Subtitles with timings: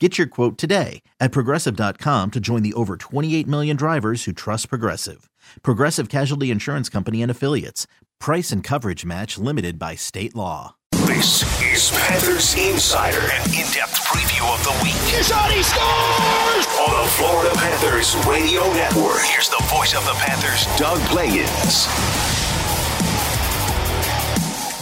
[0.00, 4.68] Get your quote today at progressive.com to join the over 28 million drivers who trust
[4.68, 5.30] Progressive.
[5.62, 7.86] Progressive Casualty Insurance Company and Affiliates.
[8.18, 10.74] Price and coverage match limited by state law.
[11.06, 14.94] This is Panthers Insider, an in depth preview of the week.
[15.14, 16.66] Kishani scores!
[16.80, 19.22] On the Florida Panthers Radio Network.
[19.22, 22.33] Here's the voice of the Panthers, Doug Plagens.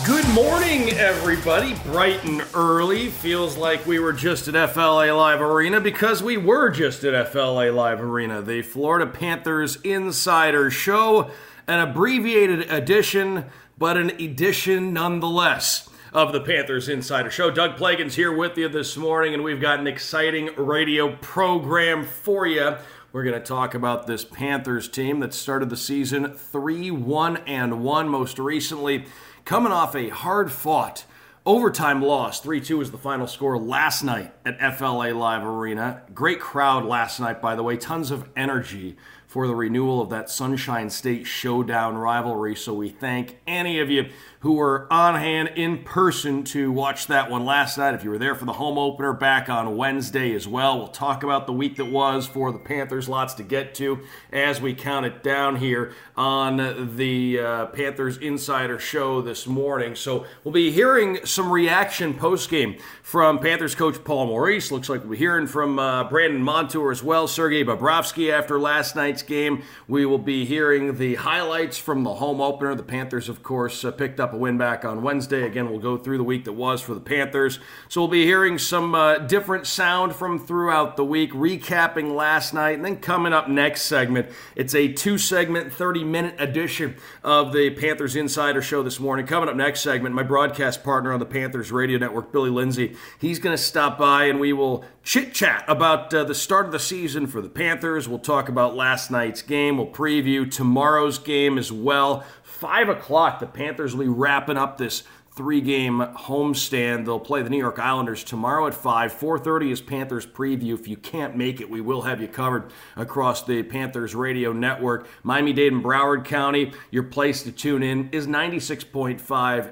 [0.04, 1.74] Good morning, everybody.
[1.84, 3.08] Bright and early.
[3.08, 7.70] Feels like we were just at FLA Live Arena because we were just at FLA
[7.70, 8.42] Live Arena.
[8.42, 11.30] The Florida Panthers Insider Show,
[11.68, 13.44] an abbreviated edition,
[13.78, 17.52] but an edition nonetheless of the Panthers Insider Show.
[17.52, 22.44] Doug Plagens here with you this morning, and we've got an exciting radio program for
[22.44, 22.74] you.
[23.12, 27.84] We're going to talk about this Panthers team that started the season 3 1 and
[27.84, 29.04] 1 most recently
[29.44, 31.04] coming off a hard fought
[31.44, 32.40] overtime loss.
[32.40, 36.02] 3 2 was the final score last night at FLA Live Arena.
[36.14, 37.76] Great crowd last night, by the way.
[37.76, 38.96] Tons of energy
[39.32, 42.54] for the renewal of that Sunshine State Showdown rivalry.
[42.54, 47.30] So we thank any of you who were on hand in person to watch that
[47.30, 47.94] one last night.
[47.94, 51.22] If you were there for the home opener back on Wednesday as well, we'll talk
[51.22, 53.08] about the week that was for the Panthers.
[53.08, 54.00] Lots to get to
[54.32, 59.94] as we count it down here on the uh, Panthers Insider Show this morning.
[59.94, 64.70] So we'll be hearing some reaction post game from Panthers coach Paul Maurice.
[64.70, 69.22] Looks like we're hearing from uh, Brandon Montour as well, Sergei Bobrovsky after last night's
[69.22, 69.62] game.
[69.88, 72.76] We will be hearing the highlights from the home opener.
[72.76, 75.42] The Panthers, of course, uh, picked up a win back on Wednesday.
[75.42, 77.58] Again, we'll go through the week that was for the Panthers.
[77.88, 82.76] So we'll be hearing some uh, different sound from throughout the week, recapping last night.
[82.76, 87.70] And then coming up next segment, it's a two segment, 30 minute edition of the
[87.70, 89.26] Panthers Insider Show this morning.
[89.26, 93.38] Coming up next segment, my broadcast partner on the Panthers Radio Network, Billy Lindsay, he's
[93.38, 96.78] going to stop by and we will chit chat about uh, the start of the
[96.78, 98.08] season for the Panthers.
[98.08, 99.76] We'll talk about last night's game.
[99.76, 102.24] We'll preview tomorrow's game as well.
[102.42, 105.02] 5 o'clock, the Panthers will be wrapping up this
[105.34, 107.06] three-game homestand.
[107.06, 109.14] They'll play the New York Islanders tomorrow at 5.
[109.14, 110.78] 4.30 is Panthers preview.
[110.78, 115.08] If you can't make it, we will have you covered across the Panthers radio network.
[115.22, 119.22] Miami-Dade and Broward County, your place to tune in is 96.5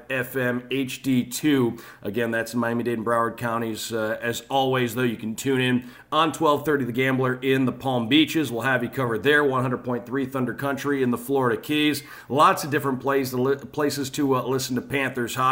[0.08, 1.80] FM HD2.
[2.02, 3.92] Again, that's Miami-Dade and Broward counties.
[3.92, 8.08] Uh, as always, though, you can tune in on 1230 The Gambler in the Palm
[8.08, 8.50] Beaches.
[8.50, 9.44] We'll have you covered there.
[9.44, 12.02] 100.3 Thunder Country in the Florida Keys.
[12.30, 15.49] Lots of different places to, li- places to uh, listen to Panthers hockey.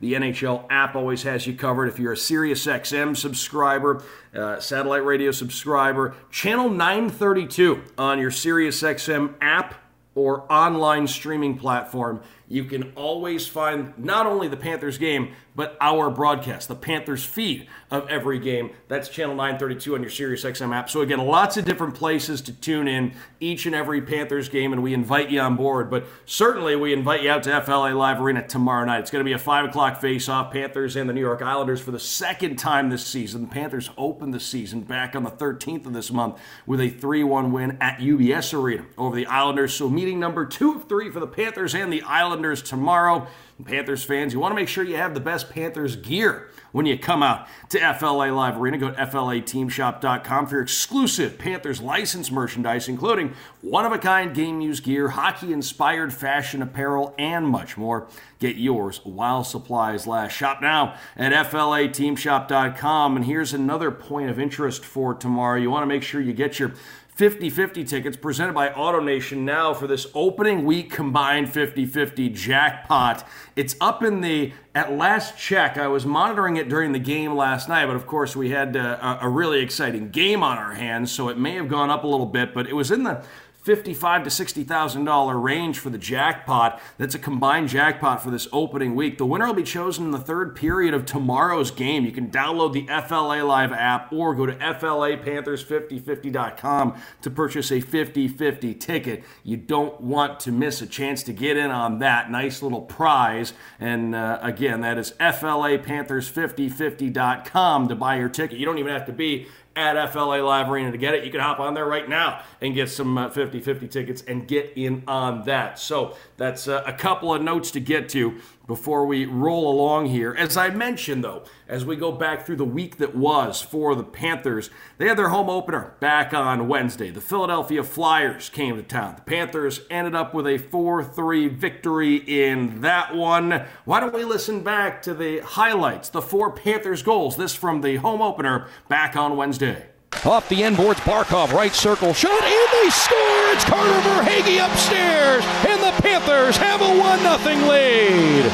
[0.00, 1.88] The NHL app always has you covered.
[1.88, 4.02] If you're a SiriusXM subscriber,
[4.34, 9.74] uh, satellite radio subscriber, channel 932 on your SiriusXM app
[10.14, 16.08] or online streaming platform, you can always find not only the Panthers game, but our
[16.08, 18.70] broadcast, the Panthers feed of every game.
[18.86, 20.88] That's channel 932 on your SiriusXM app.
[20.88, 24.82] So again, lots of different places to tune in each and every Panthers game, and
[24.82, 25.90] we invite you on board.
[25.90, 29.00] But certainly, we invite you out to FLA Live Arena tomorrow night.
[29.00, 30.52] It's going to be a five o'clock face-off.
[30.52, 33.42] Panthers and the New York Islanders for the second time this season.
[33.42, 37.50] The Panthers opened the season back on the 13th of this month with a 3-1
[37.50, 39.74] win at UBS Arena over the Islanders.
[39.74, 43.26] So meeting number two of three for the Panthers and the Islanders tomorrow.
[43.64, 46.96] Panthers fans, you want to make sure you have the best Panthers gear when you
[46.96, 48.78] come out to FLA Live Arena.
[48.78, 54.60] Go to FLAteamshop.com for your exclusive Panthers license merchandise, including one of a kind game
[54.60, 58.06] used gear, hockey inspired fashion apparel, and much more.
[58.38, 60.32] Get yours while supplies last.
[60.32, 63.16] Shop now at FLAteamshop.com.
[63.16, 65.58] And here's another point of interest for tomorrow.
[65.58, 66.74] You want to make sure you get your
[67.18, 73.26] 50 50 tickets presented by AutoNation now for this opening week combined 50 50 jackpot.
[73.56, 77.68] It's up in the, at last check, I was monitoring it during the game last
[77.68, 81.10] night, but of course we had uh, a, a really exciting game on our hands,
[81.10, 83.24] so it may have gone up a little bit, but it was in the
[83.68, 86.80] fifty-five to sixty thousand dollar range for the jackpot.
[86.96, 89.18] That's a combined jackpot for this opening week.
[89.18, 92.06] The winner will be chosen in the third period of tomorrow's game.
[92.06, 98.80] You can download the FLA Live app or go to FLAPanthers5050.com to purchase a 50-50
[98.80, 99.22] ticket.
[99.44, 103.52] You don't want to miss a chance to get in on that nice little prize.
[103.78, 108.58] And uh, again, that is FLAPanthers5050.com to buy your ticket.
[108.58, 109.46] You don't even have to be
[109.78, 111.24] at FLA Live Arena to get it.
[111.24, 114.46] You can hop on there right now and get some 50 uh, 50 tickets and
[114.48, 115.78] get in on that.
[115.78, 120.32] So that's uh, a couple of notes to get to before we roll along here.
[120.38, 124.04] As I mentioned, though, as we go back through the week that was for the
[124.04, 127.10] Panthers, they had their home opener back on Wednesday.
[127.10, 129.16] The Philadelphia Flyers came to town.
[129.16, 133.64] The Panthers ended up with a 4 3 victory in that one.
[133.86, 137.36] Why don't we listen back to the highlights, the four Panthers goals?
[137.36, 139.86] This from the home opener back on Wednesday.
[140.24, 143.52] Off the end boards, Barkov, right circle, shot, and they score!
[143.54, 148.44] It's Carter Verhaeghe upstairs, and the Panthers have a 1 0 lead.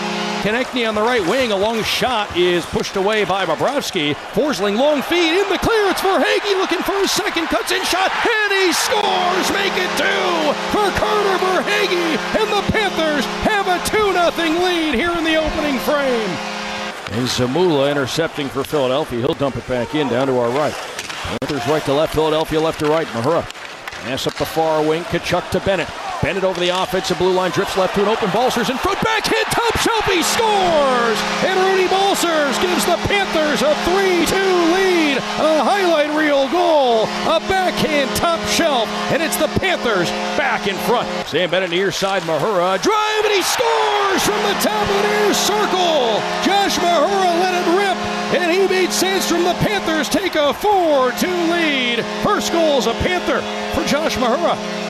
[0.45, 4.15] Konecny on the right wing, a long shot is pushed away by Bobrovsky.
[4.37, 5.89] Forsling, long feed in the clear.
[5.89, 9.51] It's Verhaeghe looking for a second, cuts in shot, and he scores!
[9.51, 15.17] Make it two for Carter Verhaeghe, and the Panthers have a 2 0 lead here
[15.17, 16.29] in the opening frame.
[17.17, 19.21] And Zamula intercepting for Philadelphia.
[19.21, 20.94] He'll dump it back in down to our right.
[21.25, 23.07] Panthers right to left, Philadelphia left to right.
[23.09, 23.43] Mahura.
[24.05, 25.03] Pass up the far wing.
[25.05, 25.89] Tkachuk to Bennett.
[26.25, 29.45] Bennett over the offensive blue line, drifts left to an open Balcers in front, backhand
[29.53, 31.19] top shelf, he scores!
[31.45, 35.19] And Rudy Balcers gives the Panthers a 3-2 lead.
[35.19, 40.09] A highlight reel goal, a backhand top shelf, and it's the Panthers
[40.41, 41.07] back in front.
[41.29, 45.35] Sam Bennett near side, Mahura, drive, and he scores from the top of the near
[45.35, 46.25] circle.
[46.41, 48.01] Josh Mahura let it rip,
[48.41, 49.45] and he beat Sandstrom.
[49.45, 52.03] The Panthers take a 4-2 lead.
[52.25, 53.45] First goal is a Panther
[53.77, 54.84] for Josh Mahura.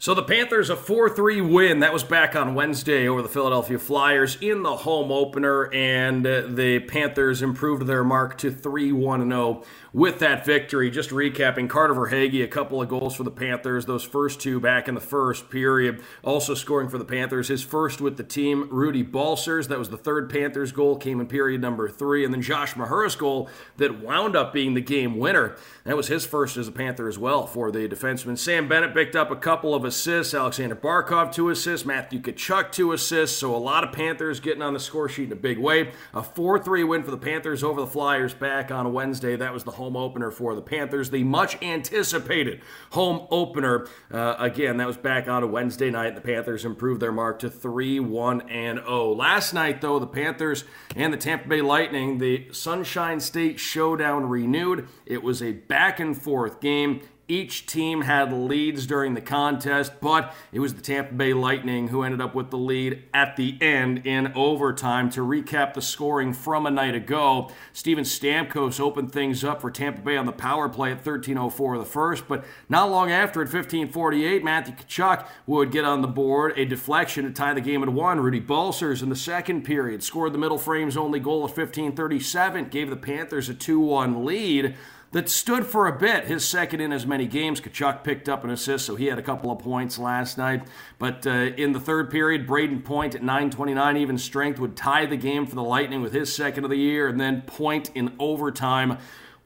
[0.00, 1.80] So the Panthers a 4-3 win.
[1.80, 6.42] That was back on Wednesday over the Philadelphia Flyers in the home opener and uh,
[6.46, 9.64] the Panthers improved their mark to 3-1-0
[9.98, 10.92] with that victory.
[10.92, 14.86] Just recapping, Carter Verhaeghe, a couple of goals for the Panthers, those first two back
[14.86, 16.00] in the first period.
[16.22, 19.66] Also scoring for the Panthers, his first with the team, Rudy Balcers.
[19.66, 22.24] That was the third Panthers goal, came in period number three.
[22.24, 25.56] And then Josh Mahura's goal that wound up being the game winner.
[25.82, 28.38] That was his first as a Panther as well for the defenseman.
[28.38, 30.32] Sam Bennett picked up a couple of assists.
[30.32, 31.84] Alexander Barkov, two assists.
[31.84, 33.36] Matthew Tkachuk, two assists.
[33.36, 35.90] So a lot of Panthers getting on the score sheet in a big way.
[36.14, 39.34] A 4 3 win for the Panthers over the Flyers back on Wednesday.
[39.34, 43.86] That was the home opener for the Panthers, the much anticipated home opener.
[44.10, 46.14] Uh, again, that was back on a Wednesday night.
[46.14, 49.14] The Panthers improved their mark to 3 1 and 0.
[49.14, 50.64] Last night, though, the Panthers
[50.96, 54.88] and the Tampa Bay Lightning, the Sunshine State Showdown renewed.
[55.06, 57.02] It was a back and forth game.
[57.30, 62.02] Each team had leads during the contest, but it was the Tampa Bay Lightning who
[62.02, 65.10] ended up with the lead at the end in overtime.
[65.10, 70.00] To recap the scoring from a night ago, Steven Stamkos opened things up for Tampa
[70.00, 73.50] Bay on the power play at 13:04 of the first, but not long after at
[73.50, 77.90] 15:48, Matthew Tkachuk would get on the board a deflection to tie the game at
[77.90, 78.20] one.
[78.20, 82.88] Rudy Balcers in the second period scored the middle frame's only goal at 15:37, gave
[82.88, 84.74] the Panthers a 2-1 lead
[85.12, 86.24] that stood for a bit.
[86.24, 87.60] His second in as many games.
[87.60, 90.62] Tkachuk picked up an assist, so he had a couple of points last night.
[90.98, 95.16] But uh, in the third period, Brayden Point at 9:29 even strength would tie the
[95.16, 98.98] game for the Lightning with his second of the year, and then Point in overtime.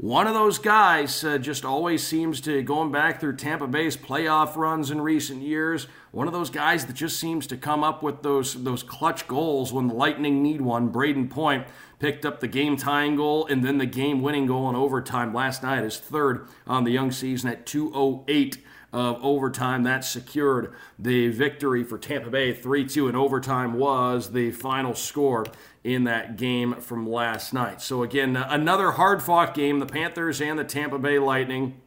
[0.02, 4.56] One of those guys uh, just always seems to, going back through Tampa Bay's playoff
[4.56, 8.24] runs in recent years, one of those guys that just seems to come up with
[8.24, 10.92] those those clutch goals when the Lightning need one.
[10.92, 11.68] Brayden Point
[12.00, 15.62] picked up the game tying goal and then the game winning goal in overtime last
[15.62, 18.58] night, his third on the young season at 208
[18.92, 19.82] of overtime.
[19.84, 22.52] That secured the victory for Tampa Bay.
[22.52, 25.46] 3 2 in overtime was the final score
[25.82, 27.80] in that game from last night.
[27.80, 29.78] So, again, another hard fought game.
[29.78, 31.80] The Panthers and the Tampa Bay Lightning.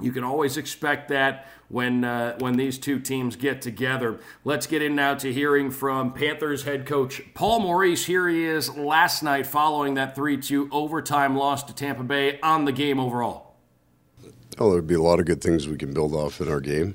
[0.00, 4.18] You can always expect that when uh, when these two teams get together.
[4.44, 8.06] Let's get in now to hearing from Panthers head coach Paul Maurice.
[8.06, 12.72] Here he is last night following that 3-2 overtime loss to Tampa Bay on the
[12.72, 13.49] game overall.
[14.60, 16.94] Well, there'd be a lot of good things we can build off in our game.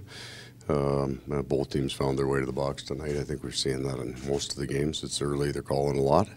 [0.70, 3.18] Um, uh, both teams found their way to the box tonight.
[3.18, 5.04] I think we're seeing that in most of the games.
[5.04, 6.28] It's early; they're calling a lot.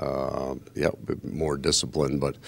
[0.00, 0.88] Uh, yeah,
[1.22, 2.38] more discipline, but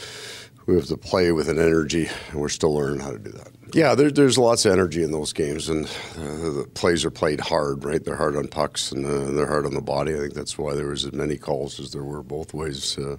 [0.66, 3.48] we have to play with an energy, and we're still learning how to do that.
[3.74, 5.86] Yeah, there, there's lots of energy in those games, and
[6.16, 8.04] uh, the plays are played hard, right?
[8.04, 10.14] They're hard on pucks and uh, they're hard on the body.
[10.14, 12.98] I think that's why there was as many calls as there were both ways.
[12.98, 13.18] Uh,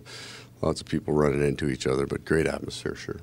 [0.61, 3.21] lots of people running into each other, but great atmosphere, sure.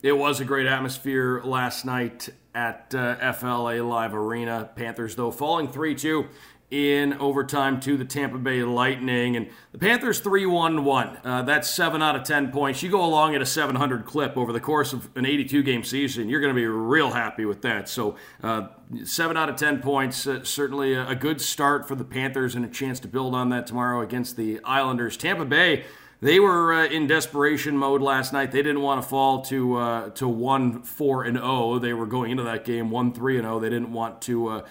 [0.00, 4.70] It was a great atmosphere last night at uh, FLA Live Arena.
[4.76, 6.28] Panthers, though, falling 3 2
[6.70, 9.34] in overtime to the Tampa Bay Lightning.
[9.34, 11.18] And the Panthers 3 1 1.
[11.24, 12.80] Uh, that's 7 out of 10 points.
[12.80, 16.28] You go along at a 700 clip over the course of an 82 game season,
[16.28, 17.88] you're going to be real happy with that.
[17.88, 18.68] So, uh,
[19.02, 22.64] 7 out of 10 points, uh, certainly a, a good start for the Panthers and
[22.64, 25.16] a chance to build on that tomorrow against the Islanders.
[25.16, 25.86] Tampa Bay.
[26.20, 28.50] They were uh, in desperation mode last night.
[28.50, 31.48] They didn't want to fall to uh, to one four and zero.
[31.48, 31.78] Oh.
[31.78, 33.60] They were going into that game one three and zero.
[33.60, 34.66] They didn't want to uh,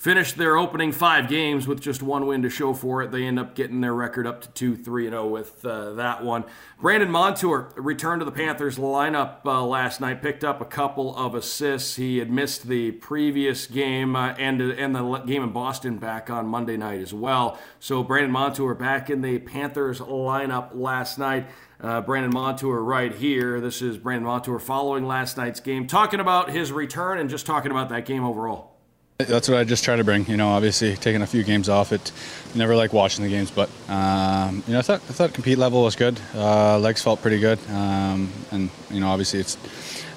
[0.00, 3.10] finished their opening five games with just one win to show for it.
[3.10, 6.44] They end up getting their record up to 2 3 0 with uh, that one.
[6.80, 11.34] Brandon Montour returned to the Panthers lineup uh, last night, picked up a couple of
[11.34, 11.96] assists.
[11.96, 16.46] He had missed the previous game uh, and, and the game in Boston back on
[16.46, 17.58] Monday night as well.
[17.78, 21.46] So Brandon Montour back in the Panthers lineup last night.
[21.78, 23.60] Uh, Brandon Montour right here.
[23.60, 27.70] This is Brandon Montour following last night's game, talking about his return and just talking
[27.70, 28.79] about that game overall.
[29.24, 30.26] That's what I just try to bring.
[30.26, 31.92] You know, obviously taking a few games off.
[31.92, 32.12] It
[32.54, 35.82] never like watching the games, but um, you know, I thought I thought compete level
[35.82, 36.20] was good.
[36.34, 39.56] Uh, legs felt pretty good, um, and you know, obviously it's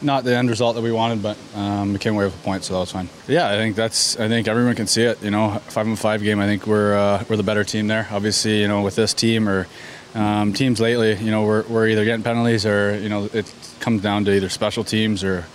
[0.01, 2.63] not the end result that we wanted, but um, we came away with a point,
[2.63, 3.09] so that was fine.
[3.27, 4.19] Yeah, I think that's.
[4.19, 5.21] I think everyone can see it.
[5.23, 6.39] You know, five on five game.
[6.39, 8.07] I think we're uh, we're the better team there.
[8.11, 9.67] Obviously, you know, with this team or
[10.15, 14.01] um, teams lately, you know, we're we're either getting penalties or you know, it comes
[14.01, 15.45] down to either special teams or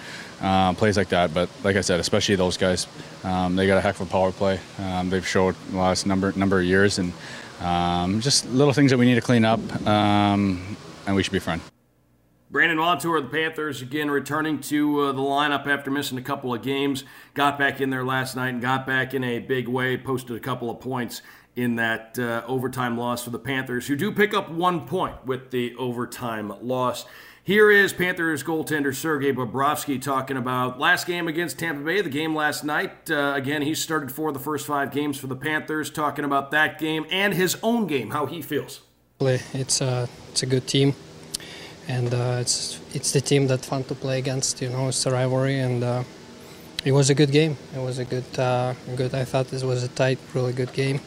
[0.40, 1.32] uh, plays like that.
[1.32, 2.86] But like I said, especially those guys,
[3.24, 4.60] um, they got a heck of a power play.
[4.78, 7.12] Um, they've showed the last number number of years, and
[7.60, 11.38] um, just little things that we need to clean up, um, and we should be
[11.38, 11.60] fine.
[12.50, 16.54] Brandon Montour of the Panthers again returning to uh, the lineup after missing a couple
[16.54, 17.04] of games.
[17.34, 19.98] Got back in there last night and got back in a big way.
[19.98, 21.20] Posted a couple of points
[21.58, 25.50] in that uh, overtime loss for the Panthers, who do pick up one point with
[25.50, 27.04] the overtime loss.
[27.42, 32.32] Here is Panthers goaltender Sergei Bobrovsky talking about last game against Tampa Bay, the game
[32.32, 33.10] last night.
[33.10, 36.78] Uh, again, he started for the first five games for the Panthers, talking about that
[36.78, 38.82] game and his own game, how he feels.
[39.52, 40.94] It's a, it's a good team,
[41.88, 44.62] and uh, it's it's the team that's fun to play against.
[44.62, 46.04] You know, it's a rivalry, and uh,
[46.84, 47.56] it was a good game.
[47.74, 49.12] It was a good, uh, good.
[49.12, 51.00] I thought this was a tight, really good game.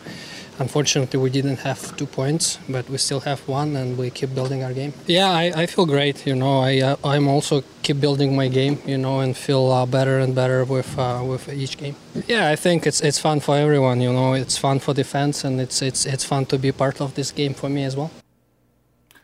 [0.61, 4.63] Unfortunately, we didn't have two points, but we still have one, and we keep building
[4.63, 4.93] our game.
[5.07, 6.27] Yeah, I, I feel great.
[6.27, 8.77] You know, I uh, I'm also keep building my game.
[8.85, 11.95] You know, and feel uh, better and better with uh, with each game.
[12.27, 14.01] Yeah, I think it's it's fun for everyone.
[14.01, 17.15] You know, it's fun for defense, and it's it's it's fun to be part of
[17.15, 18.11] this game for me as well.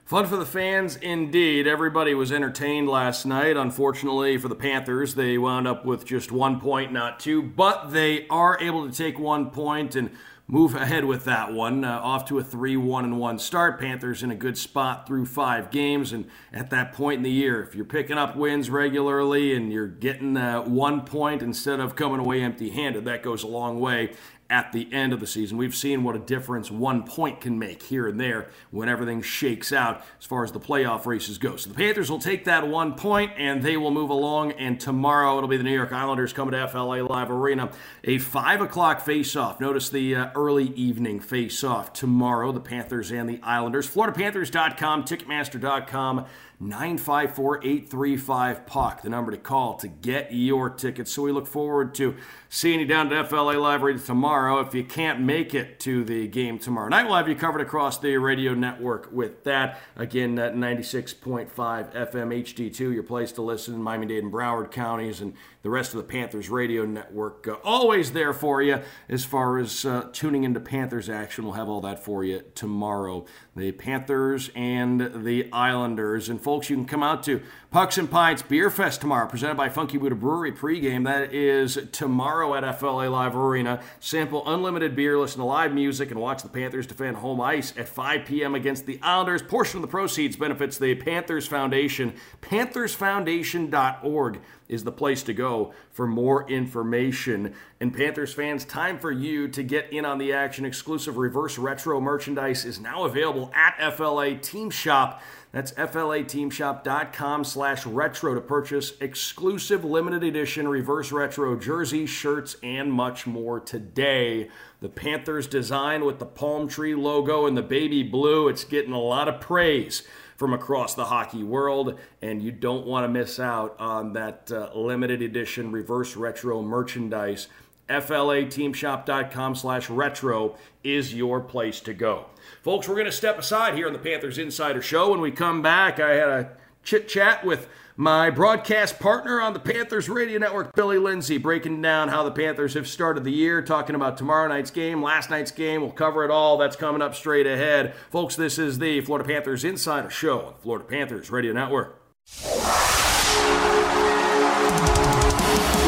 [0.06, 1.67] Fun for the fans, indeed.
[1.67, 3.58] Everybody was entertained last night.
[3.58, 8.25] Unfortunately for the Panthers, they wound up with just one point, not two, but they
[8.29, 10.10] are able to take one point and
[10.48, 11.84] move ahead with that one.
[11.84, 13.80] Uh, off to a 3 1 and 1 start.
[13.80, 16.13] Panthers in a good spot through five games.
[16.13, 19.88] And at that point in the year, if you're picking up wins regularly and you're
[19.88, 24.13] getting uh, one point instead of coming away empty handed, that goes a long way
[24.50, 25.58] at the end of the season.
[25.58, 29.74] We've seen what a difference one point can make here and there when everything shakes
[29.74, 31.58] out as far as the playoff races go.
[31.58, 34.54] So the Panthers will take that one point and they will move along.
[34.54, 37.72] And tomorrow it'll be the New York Islanders coming to FLA Live Arena.
[38.06, 39.60] A 5 o'clock face-off.
[39.60, 43.89] Notice the uh, early evening face-off tomorrow, the Panthers and the Islanders.
[43.89, 46.25] FloridaPanthers.com, Ticketmaster.com.
[46.60, 51.12] 954 835 Puck, the number to call to get your tickets.
[51.12, 52.16] So we look forward to
[52.50, 54.60] seeing you down at FLA Radio tomorrow.
[54.62, 58.00] If you can't make it to the game tomorrow night, we'll have you covered across
[58.00, 59.80] the radio network with that.
[59.96, 65.34] Again, 96.5 FM HD2, your place to listen in Miami Dade and Broward counties and
[65.64, 67.48] the rest of the Panthers radio network.
[67.48, 71.44] Uh, always there for you as far as uh, tuning into Panthers action.
[71.44, 73.26] We'll have all that for you tomorrow.
[73.56, 76.30] The Panthers and the Islanders.
[76.30, 79.68] And folks, you can come out to Pucks and Pints Beer Fest tomorrow, presented by
[79.68, 81.04] Funky Buddha Brewery pregame.
[81.06, 83.82] That is tomorrow at FLA Live Arena.
[84.00, 87.90] Sample unlimited beer, listen to live music, and watch the Panthers defend home ice at
[87.90, 88.56] 5 p.m.
[88.56, 89.42] against the Islanders.
[89.42, 92.14] Portion of the proceeds benefits the Panthers Foundation.
[92.42, 97.54] PanthersFoundation.org is the place to go for more information.
[97.80, 100.66] And Panthers fans, time for you to get in on the action.
[100.66, 105.22] Exclusive reverse retro merchandise is now available at FLA Team Shop.
[105.54, 113.26] That's flateamshop.com slash retro to purchase exclusive limited edition reverse retro jerseys, shirts, and much
[113.26, 114.50] more today.
[114.82, 119.00] The Panthers design with the palm tree logo and the baby blue, it's getting a
[119.00, 120.04] lot of praise
[120.38, 124.70] from across the hockey world, and you don't want to miss out on that uh,
[124.74, 127.48] limited edition reverse retro merchandise.
[127.89, 132.25] FLAteamshop.com slash retro is your place to go.
[132.62, 135.12] Folks, we're going to step aside here on the Panthers Insider Show.
[135.12, 136.50] When we come back, I had a
[136.84, 137.67] chit chat with
[137.98, 142.75] my broadcast partner on the Panthers Radio Network, Billy Lindsay, breaking down how the Panthers
[142.75, 145.82] have started the year, talking about tomorrow night's game, last night's game.
[145.82, 146.58] We'll cover it all.
[146.58, 147.96] That's coming up straight ahead.
[148.12, 152.00] Folks, this is the Florida Panthers Insider Show on the Florida Panthers Radio Network.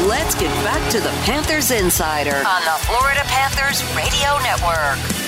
[0.08, 5.19] Let's get back to the Panthers Insider on the Florida Panthers Radio Network.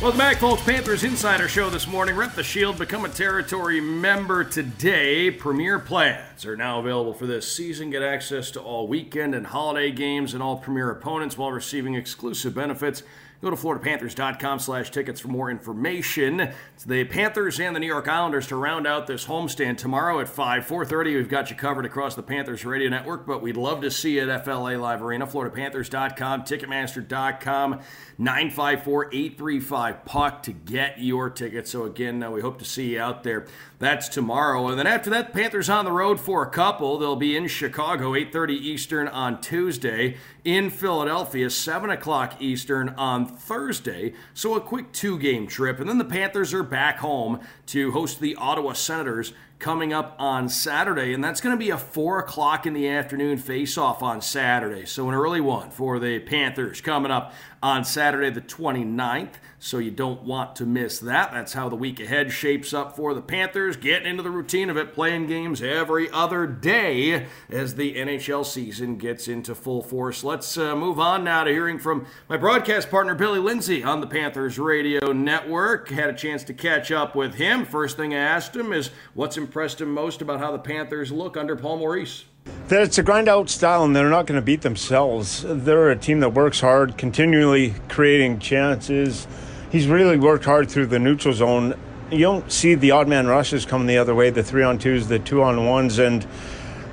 [0.00, 0.62] Welcome back, folks.
[0.62, 2.14] Panthers Insider Show this morning.
[2.14, 5.28] Rent the Shield, become a territory member today.
[5.28, 7.90] Premier plans are now available for this season.
[7.90, 12.54] Get access to all weekend and holiday games and all Premier opponents while receiving exclusive
[12.54, 13.02] benefits
[13.40, 16.40] Go to floridapanthers.com slash tickets for more information.
[16.74, 20.28] It's the Panthers and the New York Islanders to round out this homestand tomorrow at
[20.28, 21.14] 5, 4.30.
[21.14, 24.28] We've got you covered across the Panthers radio network, but we'd love to see you
[24.28, 25.24] at FLA Live Arena.
[25.24, 27.80] floridapanthers.com, ticketmaster.com,
[28.18, 31.70] 954-835-PUCK to get your tickets.
[31.70, 33.46] So again, uh, we hope to see you out there.
[33.78, 34.66] That's tomorrow.
[34.66, 36.98] And then after that, Panthers on the road for a couple.
[36.98, 40.16] They'll be in Chicago, 8.30 Eastern on Tuesday.
[40.48, 44.14] In Philadelphia, 7 o'clock Eastern on Thursday.
[44.32, 45.78] So a quick two-game trip.
[45.78, 50.48] And then the Panthers are back home to host the Ottawa Senators coming up on
[50.48, 54.86] Saturday, and that's going to be a 4 o'clock in the afternoon face-off on Saturday.
[54.86, 59.90] So an early one for the Panthers coming up on Saturday the 29th so you
[59.90, 61.32] don't want to miss that.
[61.32, 64.76] That's how the week ahead shapes up for the Panthers, getting into the routine of
[64.76, 70.22] it, playing games every other day as the NHL season gets into full force.
[70.22, 74.06] Let's uh, move on now to hearing from my broadcast partner, Billy Lindsay, on the
[74.06, 75.88] Panthers Radio Network.
[75.88, 77.64] Had a chance to catch up with him.
[77.64, 81.38] First thing I asked him is what's impressed him most about how the Panthers look
[81.38, 82.26] under Paul Maurice?
[82.68, 85.42] that it's a grind out style and they're not going to beat themselves.
[85.46, 89.26] They're a team that works hard, continually creating chances,
[89.72, 91.74] he's really worked hard through the neutral zone.
[92.10, 95.08] You don't see the odd man rushes coming the other way, the three on twos,
[95.08, 96.26] the two on ones, and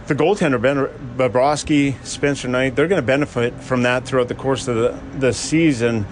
[0.08, 0.78] the goaltender Ben
[1.18, 5.34] Bobrovsky, Spencer Knight, they're going to benefit from that throughout the course of the, the
[5.34, 6.06] season.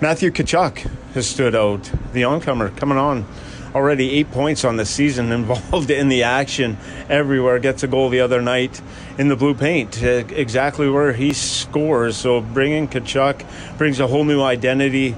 [0.00, 0.78] Matthew Tkachuk
[1.12, 3.26] has stood out, the oncomer coming on
[3.74, 6.76] already eight points on the season, involved in the action
[7.08, 7.58] everywhere.
[7.58, 8.80] Gets a goal the other night
[9.18, 12.16] in the blue paint, uh, exactly where he scores.
[12.16, 13.44] So bringing Tkachuk
[13.78, 15.16] brings a whole new identity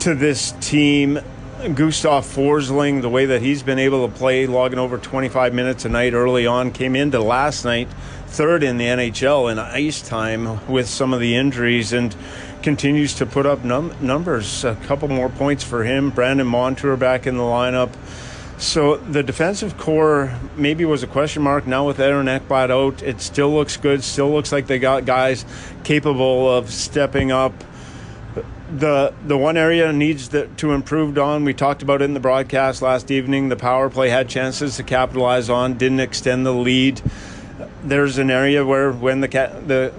[0.00, 1.20] to this team.
[1.74, 5.90] Gustav Forsling, the way that he's been able to play, logging over 25 minutes a
[5.90, 7.86] night early on, came into last night
[8.30, 12.14] third in the NHL in ice time with some of the injuries and
[12.62, 14.64] continues to put up num- numbers.
[14.64, 16.10] A couple more points for him.
[16.10, 17.90] Brandon Montour back in the lineup.
[18.58, 21.66] So the defensive corps maybe was a question mark.
[21.66, 24.04] Now with Aaron Ekblad out, it still looks good.
[24.04, 25.46] Still looks like they got guys
[25.82, 27.54] capable of stepping up
[28.70, 31.44] the the one area needs to improve on.
[31.44, 33.48] We talked about it in the broadcast last evening.
[33.48, 37.00] The power play had chances to capitalize on, didn't extend the lead.
[37.82, 39.92] There's an area where when the the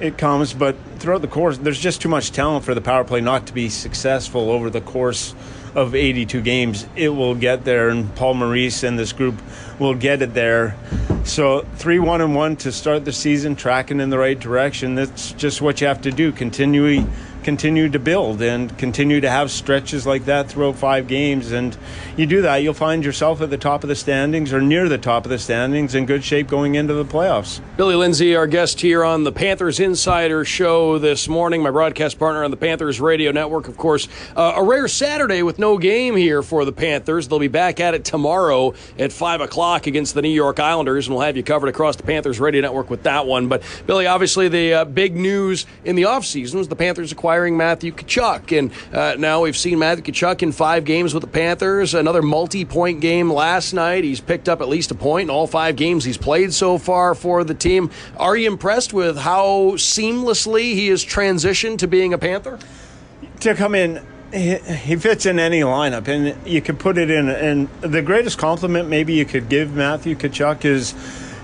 [0.00, 3.20] it comes, but throughout the course, there's just too much talent for the power play
[3.20, 5.34] not to be successful over the course
[5.74, 6.86] of 82 games.
[6.94, 9.40] It will get there, and Paul Maurice and this group
[9.78, 10.76] will get it there.
[11.24, 14.94] So three one and one to start the season, tracking in the right direction.
[14.94, 16.32] That's just what you have to do.
[16.32, 17.06] Continually
[17.42, 21.52] continue to build and continue to have stretches like that throughout five games.
[21.52, 21.76] And
[22.16, 24.98] you do that, you'll find yourself at the top of the standings or near the
[24.98, 27.60] top of the standings in good shape going into the playoffs.
[27.76, 32.44] Billy Lindsay, our guest here on the Panthers Insider Show this morning, my broadcast partner
[32.44, 34.08] on the Panthers Radio Network, of course.
[34.36, 37.28] Uh, a rare Saturday with no game here for the Panthers.
[37.28, 41.16] They'll be back at it tomorrow at 5 o'clock against the New York Islanders, and
[41.16, 43.48] we'll have you covered across the Panthers Radio Network with that one.
[43.48, 47.56] But, Billy, obviously, the uh, big news in the offseason was the Panthers acquired acquiring
[47.56, 48.58] Matthew Tkachuk.
[48.58, 52.64] And uh, now we've seen Matthew Tkachuk in five games with the Panthers, another multi
[52.64, 54.02] point game last night.
[54.02, 57.14] He's picked up at least a point in all five games he's played so far
[57.14, 57.90] for the team.
[58.16, 62.58] Are you impressed with how seamlessly he has transitioned to being a Panther?
[63.40, 67.28] To come in he fits in any lineup, and you could put it in.
[67.28, 70.94] And the greatest compliment maybe you could give Matthew Tkachuk is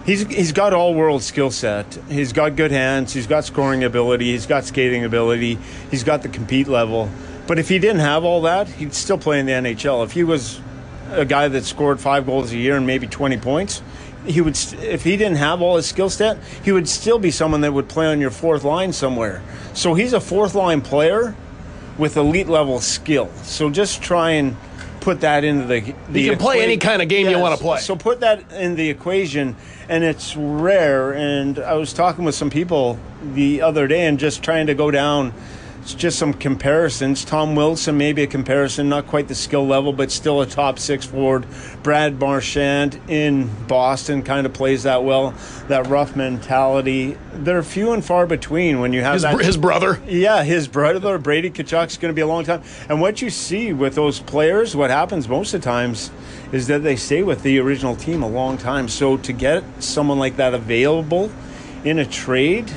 [0.06, 1.98] he's he's got all world skill set.
[2.08, 3.12] He's got good hands.
[3.12, 4.32] He's got scoring ability.
[4.32, 5.58] He's got skating ability.
[5.90, 7.10] He's got the compete level.
[7.46, 10.04] But if he didn't have all that, he'd still play in the NHL.
[10.04, 10.60] If he was
[11.10, 13.82] a guy that scored five goals a year and maybe 20 points,
[14.24, 14.56] he would.
[14.82, 17.88] If he didn't have all his skill set, he would still be someone that would
[17.88, 19.42] play on your fourth line somewhere.
[19.74, 21.36] So he's a fourth line player
[21.98, 23.30] with elite level skill.
[23.42, 24.56] So just try and
[25.06, 25.94] put that into the.
[26.10, 27.78] the You can play equa- any kind of game you wanna play.
[27.78, 29.54] So put that in the equation,
[29.88, 31.12] and it's rare.
[31.12, 32.98] And I was talking with some people
[33.34, 35.32] the other day, and just trying to go down.
[35.86, 37.24] It's just some comparisons.
[37.24, 41.06] Tom Wilson, maybe a comparison, not quite the skill level, but still a top six
[41.06, 41.46] forward.
[41.84, 45.32] Brad Marchand in Boston kind of plays that well,
[45.68, 47.16] that rough mentality.
[47.34, 49.40] They're few and far between when you have His, that.
[49.40, 50.00] his brother.
[50.08, 52.64] Yeah, his brother Brady Tkachuk's going to be a long time.
[52.88, 56.10] And what you see with those players, what happens most of the times,
[56.50, 58.88] is that they stay with the original team a long time.
[58.88, 61.30] So to get someone like that available
[61.84, 62.72] in a trade,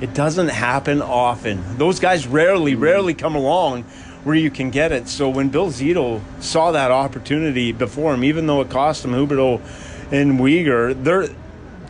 [0.00, 1.62] it doesn't happen often.
[1.76, 2.82] Those guys rarely, hmm.
[2.82, 3.84] rarely come along
[4.24, 5.08] where you can get it.
[5.08, 9.60] So when Bill Zito saw that opportunity before him, even though it cost him Huberdeau
[10.12, 11.28] and Weegar, they're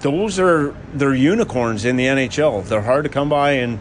[0.01, 2.65] those are they're unicorns in the NHL.
[2.67, 3.79] They're hard to come by and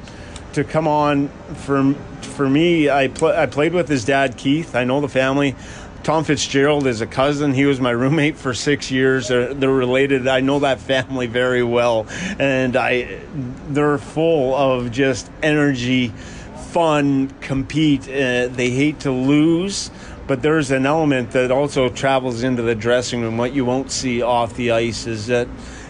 [0.54, 2.90] to come on for for me.
[2.90, 4.76] I pl- I played with his dad Keith.
[4.76, 5.56] I know the family.
[6.04, 7.54] Tom Fitzgerald is a cousin.
[7.54, 9.28] He was my roommate for six years.
[9.28, 10.28] They're, they're related.
[10.28, 12.08] I know that family very well,
[12.40, 13.20] and I
[13.68, 16.14] they're full of just energy,
[16.72, 18.04] fun, compete.
[18.08, 19.92] Uh, they hate to lose,
[20.26, 23.38] but there's an element that also travels into the dressing room.
[23.38, 25.48] What you won't see off the ice is that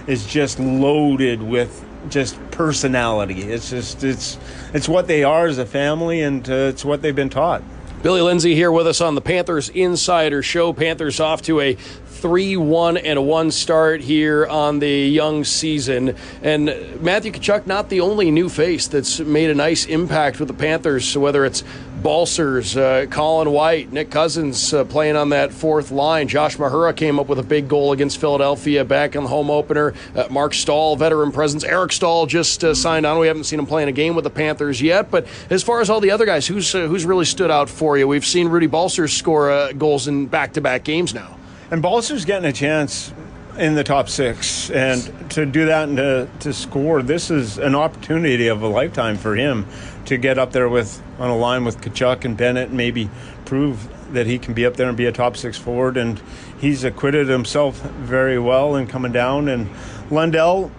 [0.07, 3.43] is just loaded with just personality.
[3.43, 4.39] It's just it's
[4.73, 7.61] it's what they are as a family, and uh, it's what they've been taught.
[8.01, 10.71] Billy Lindsay here with us on the Panthers Insider Show.
[10.71, 11.75] Panthers off to a
[12.19, 16.15] 3 1 and 1 start here on the young season.
[16.43, 16.65] And
[17.01, 21.07] Matthew Tkachuk, not the only new face that's made a nice impact with the Panthers,
[21.07, 21.63] so whether it's
[22.01, 26.27] Balcers, uh, Colin White, Nick Cousins uh, playing on that fourth line.
[26.27, 29.93] Josh Mahura came up with a big goal against Philadelphia back in the home opener.
[30.15, 31.63] Uh, Marc Staal, veteran presence.
[31.63, 33.19] Eric Staal just uh, signed on.
[33.19, 35.11] We haven't seen him playing a game with the Panthers yet.
[35.11, 37.97] But as far as all the other guys, who's uh, who's really stood out for
[37.97, 38.07] you?
[38.07, 41.38] We've seen Rudy Balcers score uh, goals in back to back games now.
[41.71, 43.13] And Balser's getting a chance
[43.57, 47.75] in the top six, and to do that and to, to score, this is an
[47.75, 49.67] opportunity of a lifetime for him
[50.05, 53.09] to get up there with on a line with Tkachuk and Bennett, and maybe
[53.45, 55.97] prove that he can be up there and be a top six forward.
[55.97, 56.19] And
[56.59, 59.47] he's acquitted himself very well in coming down.
[59.49, 59.69] And
[60.09, 60.71] Lundell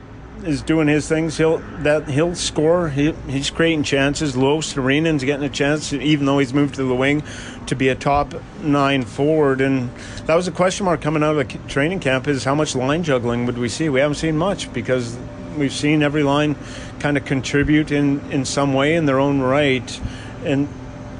[0.44, 1.36] is doing his things.
[1.36, 2.88] He'll that he'll score.
[2.88, 4.34] He, he's creating chances.
[4.34, 7.22] Luostarinen's getting a chance, even though he's moved to the wing,
[7.66, 9.60] to be a top nine forward.
[9.60, 9.90] And
[10.26, 13.02] that was a question mark coming out of the training camp: is how much line
[13.02, 13.88] juggling would we see?
[13.88, 15.16] We haven't seen much because
[15.56, 16.56] we've seen every line
[16.98, 20.00] kind of contribute in in some way in their own right,
[20.44, 20.68] and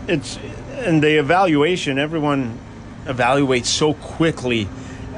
[0.08, 0.38] it's
[0.72, 1.98] and the evaluation.
[1.98, 2.58] Everyone
[3.04, 4.68] evaluates so quickly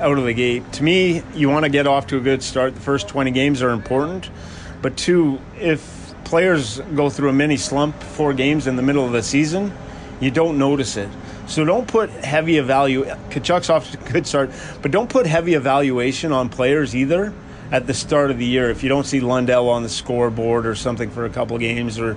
[0.03, 0.71] out of the gate.
[0.73, 2.75] To me, you want to get off to a good start.
[2.75, 4.29] The first 20 games are important.
[4.83, 9.13] But two, if players go through a mini slump, four games in the middle of
[9.13, 9.73] the season,
[10.21, 11.09] you don't notice it.
[11.47, 13.17] So don't put heavy evalu.
[13.31, 17.33] Tkachuk's off to a good start, but don't put heavy evaluation on players either
[17.71, 18.71] at the start of the year.
[18.71, 22.17] If you don't see Lundell on the scoreboard or something for a couple games, or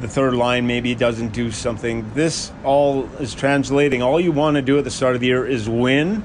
[0.00, 4.02] the third line maybe doesn't do something, this all is translating.
[4.02, 6.24] All you want to do at the start of the year is win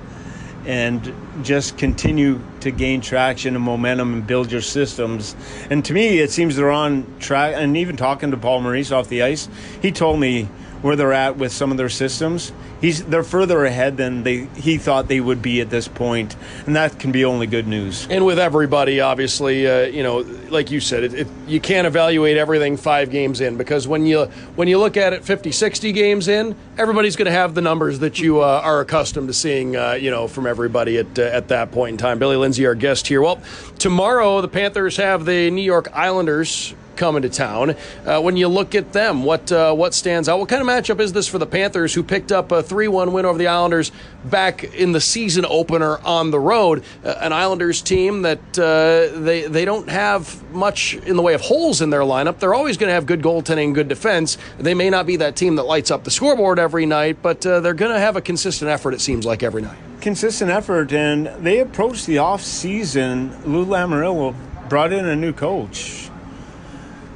[0.66, 5.36] and just continue to gain traction and momentum and build your systems.
[5.70, 7.56] And to me, it seems they're on track.
[7.58, 9.50] And even talking to Paul Maurice off the ice,
[9.82, 10.48] he told me
[10.82, 12.52] where they're at with some of their systems.
[12.80, 16.76] He's they're further ahead than they he thought they would be at this point, and
[16.76, 18.08] that can be only good news.
[18.10, 22.38] And with everybody, obviously, uh, you know, like you said, it, it, you can't evaluate
[22.38, 26.28] everything five games in because when you when you look at it 50, 60 games
[26.28, 29.94] in, everybody's going to have the numbers that you uh, are accustomed to seeing, uh,
[29.94, 32.18] you know, from everybody at uh, at that point in time.
[32.18, 33.22] Billy Lindsay, our guest here.
[33.22, 33.40] Well,
[33.78, 37.76] tomorrow the Panthers have the New York Islanders coming to town.
[38.06, 40.38] Uh, when you look at them, what uh, what stands out?
[40.38, 43.26] What kind of matchup is this for the Panthers, who picked up a three-one win
[43.26, 43.92] over the Islanders
[44.24, 46.84] back in the season opener on the road?
[47.04, 50.22] Uh, an Islanders team that uh, they they don't have
[50.54, 52.38] much in the way of holes in their lineup.
[52.38, 54.38] They're always going to have good goaltending, good defense.
[54.60, 57.62] They may not be that team that lights up the scoreboard every night, but uh,
[57.62, 58.94] they're going to have a consistent effort.
[58.94, 59.80] It seems like every night.
[60.02, 63.34] Consistent effort, and they approached the off season.
[63.52, 64.36] Lou Lamoriello
[64.70, 66.11] brought in a new coach.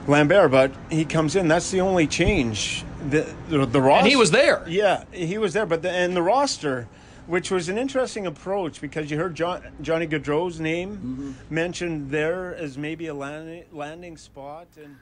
[0.08, 1.48] Lambert, but he comes in.
[1.48, 2.84] That's the only change.
[3.10, 4.00] The the, the roster.
[4.00, 4.64] And he was there.
[4.68, 5.66] Yeah, he was there.
[5.66, 6.88] But the, and the roster,
[7.28, 11.54] which was an interesting approach because you heard John, Johnny Gaudreau's name mm-hmm.
[11.54, 14.98] mentioned there as maybe a landing, landing spot, and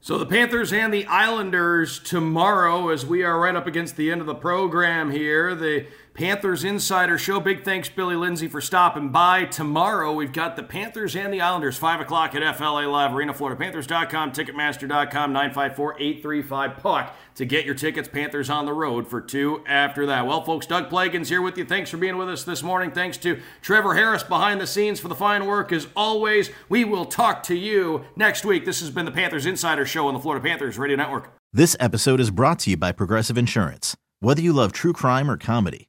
[0.00, 4.20] So the Panthers and the Islanders tomorrow, as we are right up against the end
[4.20, 5.54] of the program here.
[5.54, 7.40] The Panthers Insider Show.
[7.40, 9.46] Big thanks, Billy Lindsay, for stopping by.
[9.46, 14.32] Tomorrow, we've got the Panthers and the Islanders, 5 o'clock at FLA Live Arena, FloridaPanthers.com,
[14.32, 18.08] Ticketmaster.com, 954 835 Puck to get your tickets.
[18.08, 20.26] Panthers on the road for two after that.
[20.26, 21.64] Well, folks, Doug Plagens here with you.
[21.64, 22.90] Thanks for being with us this morning.
[22.90, 25.72] Thanks to Trevor Harris behind the scenes for the fine work.
[25.72, 28.66] As always, we will talk to you next week.
[28.66, 31.32] This has been the Panthers Insider Show on the Florida Panthers Radio Network.
[31.54, 33.96] This episode is brought to you by Progressive Insurance.
[34.20, 35.88] Whether you love true crime or comedy,